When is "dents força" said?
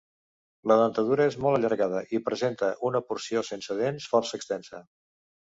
3.83-4.41